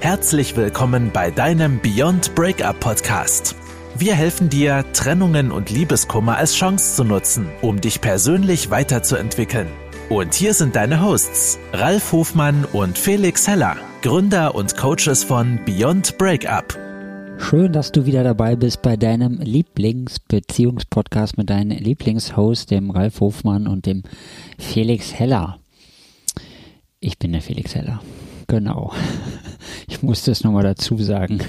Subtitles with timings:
[0.00, 3.56] Herzlich willkommen bei deinem Beyond Breakup Podcast.
[3.98, 9.66] Wir helfen dir, Trennungen und Liebeskummer als Chance zu nutzen, um dich persönlich weiterzuentwickeln.
[10.08, 16.16] Und hier sind deine Hosts, Ralf Hofmann und Felix Heller, Gründer und Coaches von Beyond
[16.16, 16.78] Breakup.
[17.38, 23.66] Schön, dass du wieder dabei bist bei deinem Lieblingsbeziehungspodcast mit deinen Lieblingshost, dem Ralf Hofmann
[23.66, 24.04] und dem
[24.60, 25.58] Felix Heller.
[27.00, 28.00] Ich bin der Felix Heller.
[28.48, 28.92] Genau.
[29.90, 31.40] Ich muss das nochmal dazu sagen.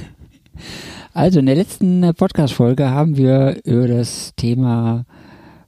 [1.13, 5.05] Also in der letzten Podcast-Folge haben wir über das Thema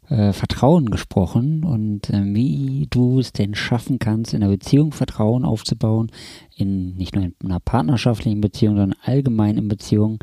[0.09, 5.45] äh, Vertrauen gesprochen und äh, wie du es denn schaffen kannst, in einer Beziehung Vertrauen
[5.45, 6.11] aufzubauen,
[6.55, 10.19] in nicht nur in einer partnerschaftlichen Beziehung, sondern allgemein in Beziehungen,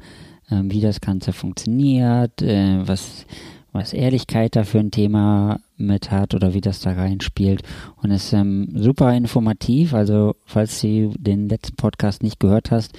[0.50, 3.26] äh, wie das Ganze funktioniert, äh, was
[3.72, 7.62] was Ehrlichkeit da für ein Thema mit hat oder wie das da reinspielt.
[7.96, 9.94] Und es ist ähm, super informativ.
[9.94, 12.92] Also, falls du den letzten Podcast nicht gehört hast,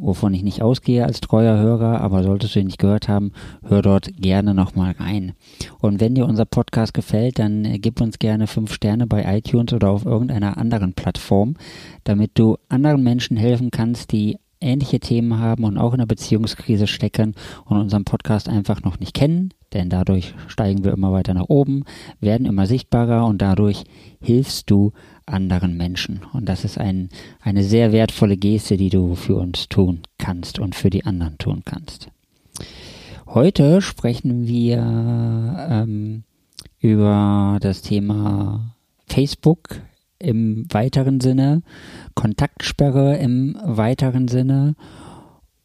[0.00, 3.32] wovon ich nicht ausgehe als treuer Hörer, aber solltest du ihn nicht gehört haben,
[3.64, 5.32] hör dort gerne nochmal rein.
[5.80, 9.72] Und wenn dir unser Podcast gefällt, dann äh, gib uns gerne fünf Sterne bei iTunes
[9.72, 11.54] oder auf irgendeiner anderen Plattform,
[12.04, 16.86] damit du anderen Menschen helfen kannst, die ähnliche Themen haben und auch in der Beziehungskrise
[16.86, 21.48] stecken und unseren Podcast einfach noch nicht kennen, denn dadurch steigen wir immer weiter nach
[21.48, 21.84] oben,
[22.20, 23.84] werden immer sichtbarer und dadurch
[24.20, 24.92] hilfst du
[25.26, 26.20] anderen Menschen.
[26.32, 30.74] Und das ist ein, eine sehr wertvolle Geste, die du für uns tun kannst und
[30.74, 32.08] für die anderen tun kannst.
[33.26, 34.78] Heute sprechen wir
[35.68, 36.24] ähm,
[36.80, 38.74] über das Thema
[39.06, 39.82] Facebook
[40.18, 41.62] im weiteren Sinne,
[42.14, 44.74] Kontaktsperre im weiteren Sinne.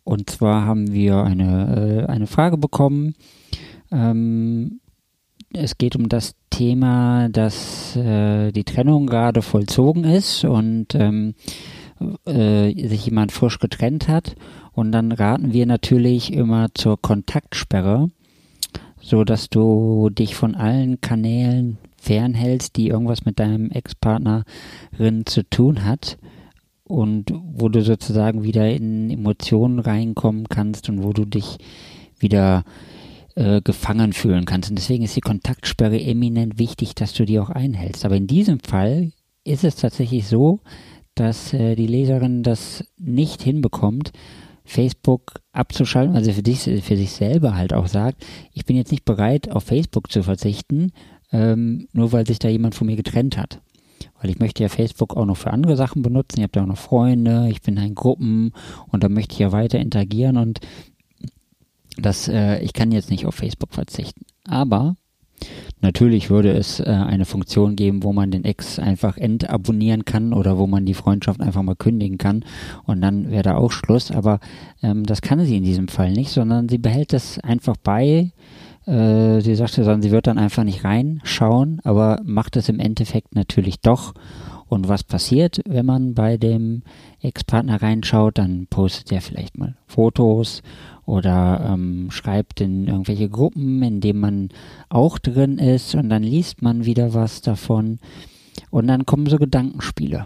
[0.04, 3.16] Und zwar haben wir eine, äh, eine Frage bekommen.
[3.92, 4.80] Ähm,
[5.54, 11.36] es geht um das Thema, dass äh, die Trennung gerade vollzogen ist und ähm,
[12.26, 14.36] äh, sich jemand frisch getrennt hat.
[14.73, 18.10] Und dann raten wir natürlich immer zur Kontaktsperre,
[19.00, 25.86] so dass du dich von allen Kanälen fernhältst, die irgendwas mit deinem Ex-Partnerin zu tun
[25.86, 26.17] hat
[26.83, 31.58] und wo du sozusagen wieder in Emotionen reinkommen kannst und wo du dich
[32.19, 32.65] wieder
[33.36, 34.69] äh, gefangen fühlen kannst.
[34.69, 38.05] Und deswegen ist die Kontaktsperre eminent wichtig, dass du die auch einhältst.
[38.05, 39.11] Aber in diesem Fall
[39.43, 40.59] ist es tatsächlich so,
[41.15, 44.11] dass äh, die Leserin das nicht hinbekommt,
[44.65, 49.03] Facebook abzuschalten, also für, dich, für sich selber halt auch sagt, ich bin jetzt nicht
[49.03, 50.91] bereit, auf Facebook zu verzichten,
[51.33, 53.60] ähm, nur weil sich da jemand von mir getrennt hat.
[54.21, 56.38] Weil ich möchte ja Facebook auch noch für andere Sachen benutzen.
[56.38, 58.54] Ich habe da auch noch Freunde, ich bin in Gruppen
[58.88, 60.60] und da möchte ich ja weiter interagieren und
[61.98, 64.26] das, äh, ich kann jetzt nicht auf Facebook verzichten.
[64.45, 64.95] Aber
[65.82, 70.58] Natürlich würde es äh, eine Funktion geben, wo man den Ex einfach entabonnieren kann oder
[70.58, 72.45] wo man die Freundschaft einfach mal kündigen kann
[72.86, 74.10] und dann wäre da auch Schluss.
[74.10, 74.39] Aber
[74.82, 78.32] ähm, das kann sie in diesem Fall nicht, sondern sie behält das einfach bei,
[78.86, 83.36] äh, sie sagte dann, sie wird dann einfach nicht reinschauen, aber macht es im Endeffekt
[83.36, 84.14] natürlich doch.
[84.67, 86.82] Und was passiert, wenn man bei dem
[87.21, 90.64] Ex-Partner reinschaut, dann postet er vielleicht mal Fotos
[91.05, 94.49] oder ähm, schreibt in irgendwelche Gruppen, in denen man
[94.89, 98.00] auch drin ist und dann liest man wieder was davon
[98.71, 100.26] und dann kommen so Gedankenspiele.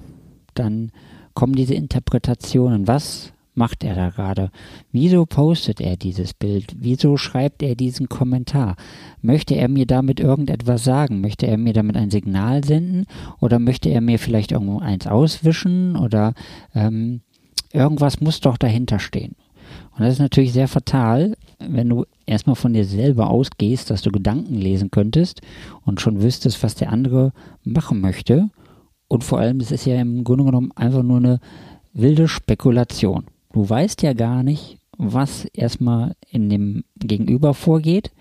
[0.53, 0.91] Dann
[1.33, 2.87] kommen diese Interpretationen.
[2.87, 4.51] Was macht er da gerade?
[4.91, 6.75] Wieso postet er dieses Bild?
[6.77, 8.75] Wieso schreibt er diesen Kommentar?
[9.21, 11.21] Möchte er mir damit irgendetwas sagen?
[11.21, 13.05] Möchte er mir damit ein Signal senden?
[13.41, 15.95] Oder möchte er mir vielleicht irgendwo eins auswischen?
[15.95, 16.33] Oder
[16.75, 17.21] ähm,
[17.73, 19.35] irgendwas muss doch dahinter stehen.
[19.91, 24.11] Und das ist natürlich sehr fatal, wenn du erstmal von dir selber ausgehst, dass du
[24.11, 25.41] Gedanken lesen könntest
[25.83, 28.49] und schon wüsstest, was der andere machen möchte.
[29.07, 31.39] Und vor allem, es ist ja im Grunde genommen einfach nur eine
[31.93, 33.25] wilde Spekulation.
[33.57, 38.11] Du weißt ja gar nicht, was erstmal in dem Gegenüber vorgeht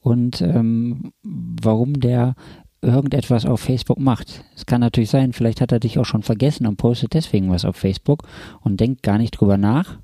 [0.00, 2.34] und ähm, warum der
[2.80, 4.42] irgendetwas auf Facebook macht.
[4.56, 7.66] Es kann natürlich sein, vielleicht hat er dich auch schon vergessen und postet deswegen was
[7.66, 8.26] auf Facebook
[8.62, 9.98] und denkt gar nicht drüber nach.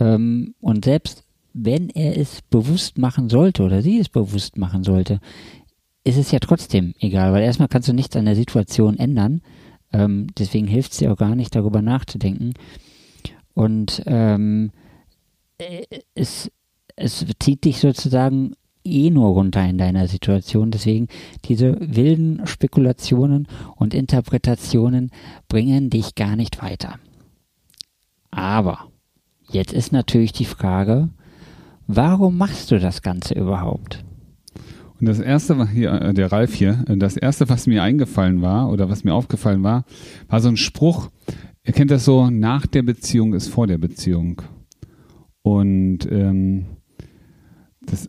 [0.00, 1.22] Ähm, und selbst
[1.52, 5.20] wenn er es bewusst machen sollte oder sie es bewusst machen sollte,
[6.02, 9.42] ist es ja trotzdem egal, weil erstmal kannst du nichts an der Situation ändern.
[9.92, 12.54] Ähm, deswegen hilft es dir auch gar nicht, darüber nachzudenken.
[13.60, 14.70] Und ähm,
[15.58, 15.84] äh,
[16.14, 16.50] es,
[16.96, 18.54] es zieht dich sozusagen
[18.84, 20.70] eh nur runter in deiner Situation.
[20.70, 21.08] Deswegen
[21.44, 23.46] diese wilden Spekulationen
[23.76, 25.10] und Interpretationen
[25.46, 26.94] bringen dich gar nicht weiter.
[28.30, 28.88] Aber
[29.50, 31.10] jetzt ist natürlich die Frage,
[31.86, 34.02] warum machst du das Ganze überhaupt?
[35.00, 38.90] Und das erste, hier, äh, der Ralf hier, das erste, was mir eingefallen war oder
[38.90, 39.84] was mir aufgefallen war,
[40.28, 41.10] war so ein Spruch,
[41.64, 44.42] Ihr kennt das so, nach der Beziehung ist vor der Beziehung.
[45.42, 46.66] Und ähm,
[47.82, 48.08] das,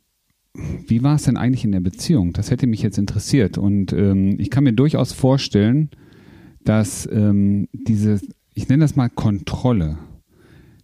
[0.53, 2.33] wie war es denn eigentlich in der Beziehung?
[2.33, 3.57] Das hätte mich jetzt interessiert.
[3.57, 5.89] Und ähm, ich kann mir durchaus vorstellen,
[6.63, 8.21] dass ähm, diese,
[8.53, 9.97] ich nenne das mal Kontrolle.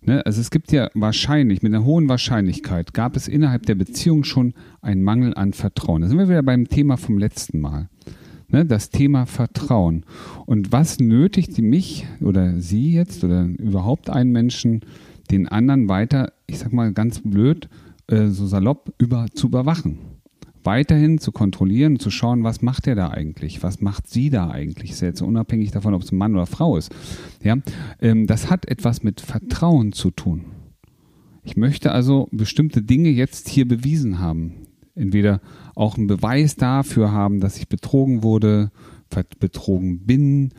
[0.08, 0.26] Ne?
[0.26, 4.54] Also es gibt ja wahrscheinlich, mit einer hohen Wahrscheinlichkeit, gab es innerhalb der Beziehung schon
[4.82, 6.02] einen Mangel an Vertrauen.
[6.02, 7.90] Da sind wir wieder beim Thema vom letzten Mal.
[8.48, 8.66] Ne?
[8.66, 10.06] Das Thema Vertrauen.
[10.46, 14.80] Und was nötigt mich oder Sie jetzt oder überhaupt einen Menschen,
[15.30, 17.68] den anderen weiter, ich sag mal ganz blöd,
[18.08, 20.00] äh, so salopp über, zu überwachen?
[20.68, 24.92] Weiterhin zu kontrollieren, zu schauen, was macht er da eigentlich, was macht sie da eigentlich,
[24.92, 26.94] ist jetzt unabhängig davon, ob es ein Mann oder Frau ist.
[27.42, 27.56] Ja,
[28.02, 30.44] ähm, das hat etwas mit Vertrauen zu tun.
[31.44, 34.68] Ich möchte also bestimmte Dinge jetzt hier bewiesen haben.
[34.94, 35.40] Entweder
[35.74, 38.72] auch einen Beweis dafür haben, dass ich betrogen wurde,
[39.40, 40.50] betrogen bin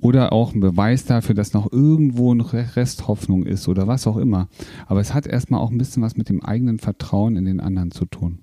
[0.00, 4.48] oder auch einen Beweis dafür, dass noch irgendwo eine Resthoffnung ist oder was auch immer.
[4.86, 7.90] Aber es hat erstmal auch ein bisschen was mit dem eigenen Vertrauen in den anderen
[7.90, 8.38] zu tun.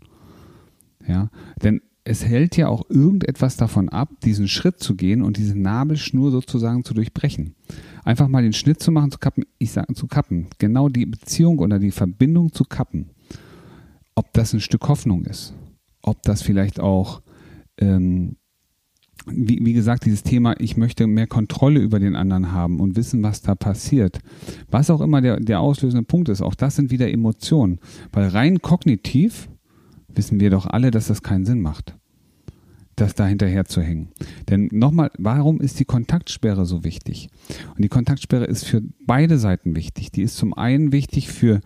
[1.07, 1.29] Ja,
[1.61, 6.29] denn es hält ja auch irgendetwas davon ab, diesen Schritt zu gehen und diese Nabelschnur
[6.29, 7.55] sozusagen zu durchbrechen.
[8.03, 11.57] Einfach mal den Schnitt zu machen, zu kappen, ich sage zu kappen, genau die Beziehung
[11.57, 13.09] oder die Verbindung zu kappen.
[14.13, 15.55] Ob das ein Stück Hoffnung ist,
[16.03, 17.23] ob das vielleicht auch,
[17.79, 18.37] ähm,
[19.25, 23.23] wie, wie gesagt, dieses Thema, ich möchte mehr Kontrolle über den anderen haben und wissen,
[23.23, 24.19] was da passiert.
[24.69, 27.79] Was auch immer der, der auslösende Punkt ist, auch das sind wieder Emotionen.
[28.11, 29.49] Weil rein kognitiv
[30.15, 31.95] wissen wir doch alle, dass das keinen Sinn macht,
[32.95, 34.09] das da hinterher zu hängen.
[34.49, 37.29] Denn nochmal, warum ist die Kontaktsperre so wichtig?
[37.75, 40.11] Und die Kontaktsperre ist für beide Seiten wichtig.
[40.11, 41.61] Die ist zum einen wichtig für,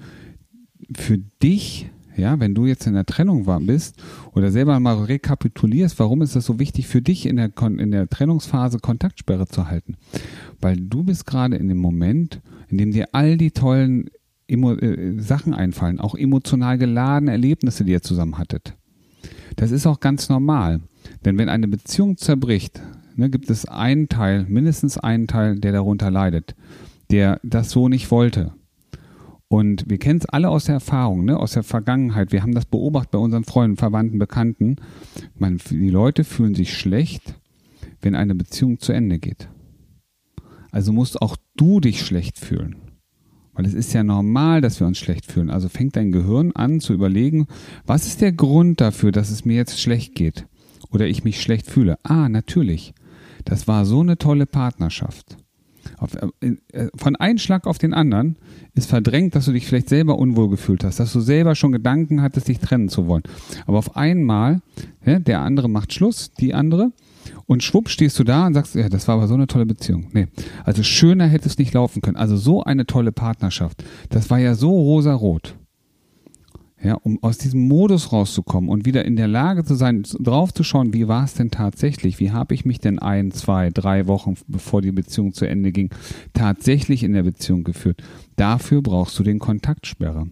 [0.95, 4.01] für dich, ja, wenn du jetzt in der Trennung war, bist
[4.33, 8.09] oder selber mal rekapitulierst, warum ist das so wichtig für dich in der, in der
[8.09, 9.95] Trennungsphase Kontaktsperre zu halten?
[10.59, 14.09] Weil du bist gerade in dem Moment, in dem dir all die tollen
[14.49, 18.75] Emo äh, Sachen einfallen, auch emotional geladene Erlebnisse, die ihr zusammen hattet.
[19.55, 20.81] Das ist auch ganz normal.
[21.25, 22.81] Denn wenn eine Beziehung zerbricht,
[23.15, 26.55] ne, gibt es einen Teil, mindestens einen Teil, der darunter leidet,
[27.11, 28.53] der das so nicht wollte.
[29.47, 32.31] Und wir kennen es alle aus der Erfahrung, ne, aus der Vergangenheit.
[32.31, 34.75] Wir haben das beobachtet bei unseren Freunden, Verwandten, Bekannten.
[35.37, 37.35] Man, die Leute fühlen sich schlecht,
[38.01, 39.49] wenn eine Beziehung zu Ende geht.
[40.71, 42.75] Also musst auch du dich schlecht fühlen.
[43.59, 45.49] Weil es ist ja normal, dass wir uns schlecht fühlen.
[45.49, 47.45] Also fängt dein Gehirn an zu überlegen,
[47.85, 50.45] was ist der Grund dafür, dass es mir jetzt schlecht geht?
[50.91, 51.99] Oder ich mich schlecht fühle?
[52.03, 52.93] Ah, natürlich.
[53.43, 55.35] Das war so eine tolle Partnerschaft.
[55.97, 58.37] Auf, äh, äh, von einem Schlag auf den anderen
[58.75, 62.21] ist verdrängt, dass du dich vielleicht selber unwohl gefühlt hast, dass du selber schon Gedanken
[62.21, 63.23] hattest, dich trennen zu wollen.
[63.65, 64.61] Aber auf einmal,
[65.05, 66.93] ja, der andere macht Schluss, die andere,
[67.45, 70.07] und schwupp stehst du da und sagst, ja, das war aber so eine tolle Beziehung.
[70.11, 70.27] Nee,
[70.63, 72.17] also schöner hätte es nicht laufen können.
[72.17, 73.83] Also so eine tolle Partnerschaft.
[74.09, 75.55] Das war ja so rosarot.
[76.81, 81.09] Ja, um aus diesem Modus rauszukommen und wieder in der Lage zu sein, draufzuschauen, wie
[81.09, 82.21] war es denn tatsächlich?
[82.21, 85.89] Wie habe ich mich denn ein, zwei, drei Wochen, bevor die Beziehung zu Ende ging,
[86.33, 88.01] tatsächlich in der Beziehung geführt?
[88.37, 90.27] Dafür brauchst du den Kontaktsperre.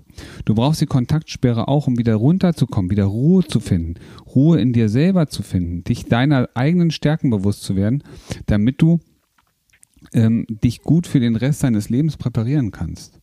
[0.45, 3.95] Du brauchst die Kontaktsperre auch, um wieder runterzukommen, wieder Ruhe zu finden,
[4.33, 8.03] Ruhe in dir selber zu finden, dich deiner eigenen Stärken bewusst zu werden,
[8.45, 9.01] damit du
[10.13, 13.19] ähm, dich gut für den Rest deines Lebens präparieren kannst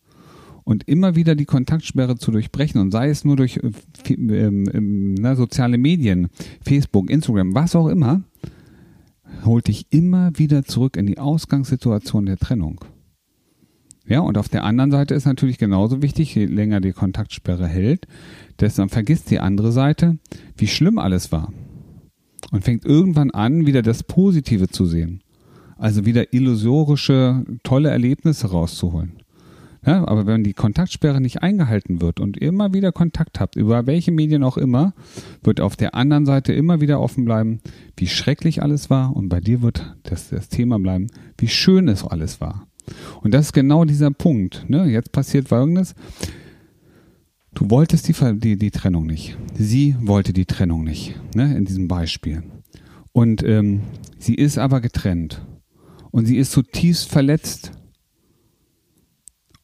[0.65, 5.15] und immer wieder die Kontaktsperre zu durchbrechen und sei es nur durch äh, ähm, ähm,
[5.15, 6.29] na, soziale Medien,
[6.63, 8.23] Facebook, Instagram, was auch immer,
[9.45, 12.85] holt dich immer wieder zurück in die Ausgangssituation der Trennung.
[14.07, 18.07] Ja, und auf der anderen Seite ist natürlich genauso wichtig, je länger die Kontaktsperre hält,
[18.61, 20.19] desto vergisst die andere Seite,
[20.57, 21.53] wie schlimm alles war.
[22.51, 25.23] Und fängt irgendwann an, wieder das Positive zu sehen.
[25.79, 29.24] Also wieder illusorische, tolle Erlebnisse rauszuholen.
[29.87, 34.13] Ja, aber wenn die Kontaktsperre nicht eingehalten wird und immer wieder Kontakt habt, über welche
[34.13, 34.95] Medien auch immer,
[35.43, 37.61] wird auf der anderen Seite immer wieder offen bleiben,
[37.97, 42.05] wie schrecklich alles war und bei dir wird das, das Thema bleiben, wie schön es
[42.05, 42.67] alles war.
[43.23, 44.69] Und das ist genau dieser Punkt.
[44.69, 44.87] Ne?
[44.87, 45.95] Jetzt passiert Folgendes.
[47.55, 49.37] Du wolltest die, die, die Trennung nicht.
[49.55, 51.57] Sie wollte die Trennung nicht, ne?
[51.57, 52.43] in diesem Beispiel.
[53.13, 53.83] Und ähm,
[54.19, 55.47] sie ist aber getrennt.
[56.11, 57.73] Und sie ist zutiefst verletzt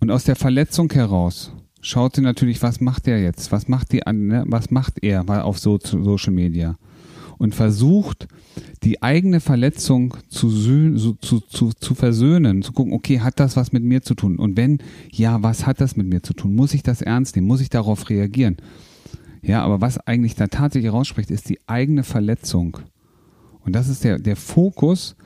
[0.00, 3.52] und aus der Verletzung heraus schaut sie natürlich, was macht er jetzt?
[3.52, 4.44] Was macht die ne?
[4.46, 6.78] was macht er auf so, Social Media?
[7.38, 8.28] Und versucht,
[8.82, 10.50] die eigene Verletzung zu,
[11.20, 14.36] zu, zu, zu versöhnen, zu gucken, okay, hat das was mit mir zu tun?
[14.36, 14.78] Und wenn,
[15.10, 16.54] ja, was hat das mit mir zu tun?
[16.54, 17.48] Muss ich das ernst nehmen?
[17.48, 18.56] Muss ich darauf reagieren?
[19.42, 22.78] Ja, aber was eigentlich da tatsächlich rausspricht, ist die eigene Verletzung.
[23.64, 25.16] Und das ist der, der Fokus,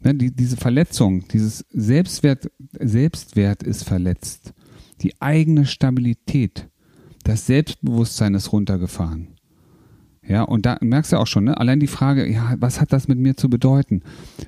[0.00, 4.52] Ne, die, diese Verletzung, dieses Selbstwert, Selbstwert ist verletzt.
[5.02, 6.68] Die eigene Stabilität,
[7.24, 9.36] das Selbstbewusstsein ist runtergefahren.
[10.28, 11.56] Ja, und da merkst du auch schon, ne?
[11.56, 14.02] allein die Frage, ja, was hat das mit mir zu bedeuten?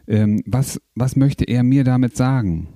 [0.08, 2.68] Ähm, was, was möchte er mir damit sagen?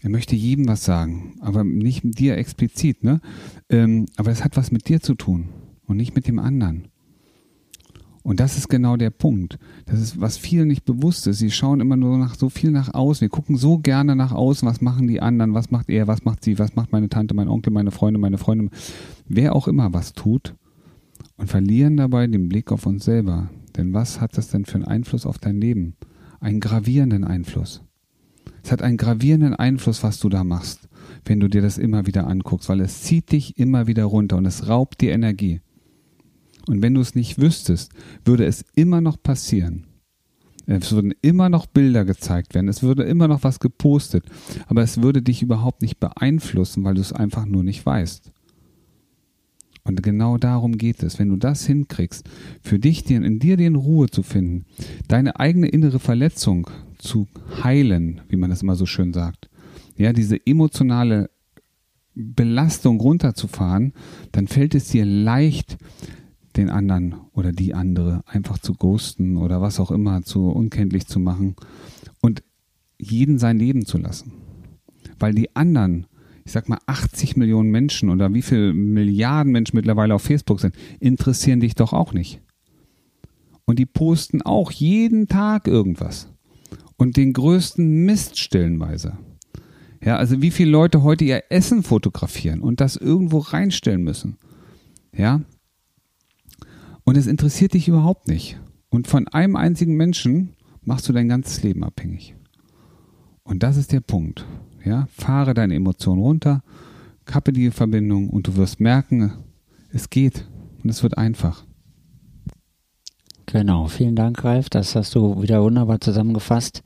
[0.00, 3.20] Er möchte jedem was sagen, aber nicht dir explizit, ne?
[3.68, 5.48] Ähm, aber es hat was mit dir zu tun
[5.86, 6.88] und nicht mit dem anderen.
[8.28, 9.58] Und das ist genau der Punkt.
[9.86, 11.38] Das ist, was vielen nicht bewusst ist.
[11.38, 13.22] Sie schauen immer nur nach so viel nach außen.
[13.22, 14.68] Wir gucken so gerne nach außen.
[14.68, 15.54] Was machen die anderen?
[15.54, 16.08] Was macht er?
[16.08, 16.58] Was macht sie?
[16.58, 18.68] Was macht meine Tante, mein Onkel, meine Freunde, meine Freundin?
[19.28, 20.54] Wer auch immer was tut
[21.38, 23.48] und verlieren dabei den Blick auf uns selber.
[23.78, 25.94] Denn was hat das denn für einen Einfluss auf dein Leben?
[26.38, 27.80] Einen gravierenden Einfluss.
[28.62, 30.90] Es hat einen gravierenden Einfluss, was du da machst,
[31.24, 34.44] wenn du dir das immer wieder anguckst, weil es zieht dich immer wieder runter und
[34.44, 35.62] es raubt dir Energie.
[36.68, 37.92] Und wenn du es nicht wüsstest,
[38.24, 39.86] würde es immer noch passieren.
[40.66, 44.26] Es würden immer noch Bilder gezeigt werden, es würde immer noch was gepostet,
[44.66, 48.30] aber es würde dich überhaupt nicht beeinflussen, weil du es einfach nur nicht weißt.
[49.84, 51.18] Und genau darum geht es.
[51.18, 52.28] Wenn du das hinkriegst,
[52.60, 54.66] für dich in dir den Ruhe zu finden,
[55.08, 57.26] deine eigene innere Verletzung zu
[57.64, 59.48] heilen, wie man das immer so schön sagt,
[59.96, 61.30] ja, diese emotionale
[62.14, 63.94] Belastung runterzufahren,
[64.32, 65.78] dann fällt es dir leicht,
[66.58, 71.18] den anderen oder die andere einfach zu ghosten oder was auch immer zu unkenntlich zu
[71.20, 71.56] machen
[72.20, 72.42] und
[72.98, 74.32] jeden sein Leben zu lassen.
[75.18, 76.06] Weil die anderen
[76.48, 80.74] ich sag mal, 80 Millionen Menschen oder wie viele Milliarden Menschen mittlerweile auf Facebook sind,
[80.98, 82.40] interessieren dich doch auch nicht.
[83.66, 86.32] Und die posten auch jeden Tag irgendwas.
[86.96, 89.18] Und den größten Mist stellenweise.
[90.02, 94.38] Ja, also wie viele Leute heute ihr Essen fotografieren und das irgendwo reinstellen müssen.
[95.14, 95.42] Ja.
[97.08, 98.60] Und es interessiert dich überhaupt nicht.
[98.90, 100.50] Und von einem einzigen Menschen
[100.82, 102.34] machst du dein ganzes Leben abhängig.
[103.44, 104.44] Und das ist der Punkt.
[104.84, 106.62] Ja, fahre deine Emotionen runter,
[107.24, 109.32] kappe die Verbindung und du wirst merken,
[109.90, 110.46] es geht
[110.84, 111.64] und es wird einfach.
[113.46, 114.68] Genau, vielen Dank, Ralf.
[114.68, 116.82] Das hast du wieder wunderbar zusammengefasst.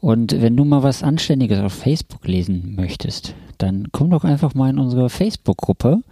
[0.00, 4.70] Und wenn du mal was Anständiges auf Facebook lesen möchtest, dann komm doch einfach mal
[4.70, 6.02] in unsere Facebook-Gruppe,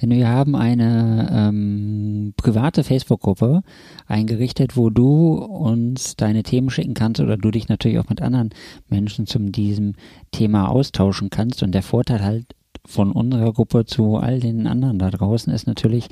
[0.00, 3.62] denn wir haben eine ähm, private Facebook-Gruppe
[4.08, 8.50] eingerichtet, wo du uns deine Themen schicken kannst oder du dich natürlich auch mit anderen
[8.88, 9.94] Menschen zu diesem
[10.32, 11.62] Thema austauschen kannst.
[11.62, 12.46] Und der Vorteil halt
[12.84, 16.08] von unserer Gruppe zu all den anderen da draußen ist natürlich,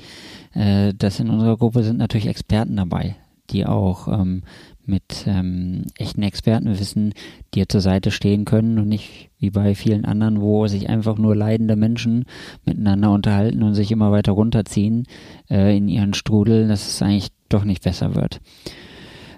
[0.53, 3.15] äh, dass in unserer Gruppe sind natürlich Experten dabei,
[3.49, 4.43] die auch ähm,
[4.85, 7.13] mit ähm, echten Expertenwissen
[7.53, 11.35] dir zur Seite stehen können und nicht wie bei vielen anderen, wo sich einfach nur
[11.35, 12.25] leidende Menschen
[12.65, 15.07] miteinander unterhalten und sich immer weiter runterziehen
[15.49, 18.41] äh, in ihren Strudel, dass es eigentlich doch nicht besser wird.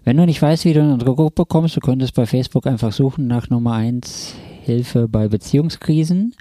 [0.03, 2.93] Wenn du nicht weißt, wie du in unsere Gruppe kommst, du könntest bei Facebook einfach
[2.93, 6.33] suchen nach Nummer 1 Hilfe bei Beziehungskrisen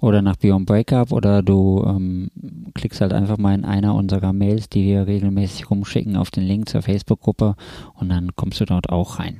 [0.00, 2.30] oder nach Beyond Breakup oder du ähm,
[2.74, 6.68] klickst halt einfach mal in einer unserer Mails, die wir regelmäßig rumschicken, auf den Link
[6.68, 7.54] zur Facebook-Gruppe
[7.94, 9.38] und dann kommst du dort auch rein.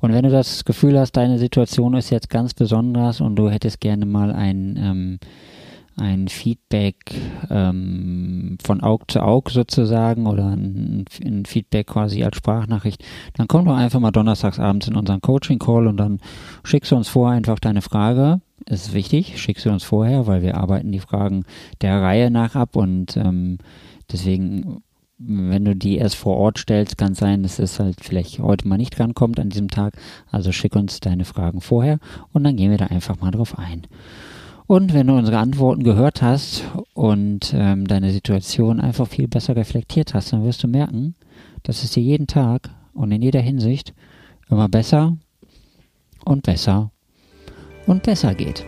[0.00, 3.80] Und wenn du das Gefühl hast, deine Situation ist jetzt ganz besonders und du hättest
[3.80, 5.18] gerne mal ein, ähm,
[5.96, 7.14] ein Feedback
[7.50, 13.66] ähm, von Aug zu Aug sozusagen oder ein, ein, Feedback quasi als Sprachnachricht, dann komm
[13.66, 16.18] doch einfach mal donnerstags abends in unseren Coaching-Call und dann
[16.64, 20.56] schickst du uns vor einfach deine Frage ist wichtig, schickst du uns vorher, weil wir
[20.56, 21.44] arbeiten die Fragen
[21.80, 23.58] der Reihe nach ab und ähm,
[24.10, 24.82] deswegen,
[25.18, 28.66] wenn du die erst vor Ort stellst, kann es sein, dass es halt vielleicht heute
[28.66, 29.96] mal nicht drankommt an diesem Tag.
[30.30, 31.98] Also schick uns deine Fragen vorher
[32.32, 33.86] und dann gehen wir da einfach mal drauf ein.
[34.66, 40.14] Und wenn du unsere Antworten gehört hast und ähm, deine Situation einfach viel besser reflektiert
[40.14, 41.14] hast, dann wirst du merken,
[41.64, 43.92] dass es dir jeden Tag und in jeder Hinsicht
[44.48, 45.16] immer besser
[46.24, 46.90] und besser
[47.86, 48.64] und besser geht.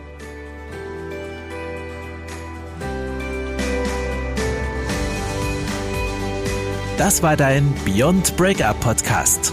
[6.98, 9.52] Das war dein Beyond Breakup Podcast.